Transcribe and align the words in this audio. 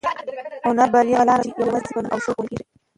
هنر 0.65 0.87
د 0.91 0.93
بریا 0.93 1.17
هغه 1.19 1.27
لاره 1.27 1.41
ده 1.45 1.51
چې 1.55 1.59
یوازې 1.63 1.89
په 1.93 1.93
مینه 1.95 2.09
او 2.13 2.19
شوق 2.23 2.37
وهل 2.39 2.47
کېږي. 2.49 2.63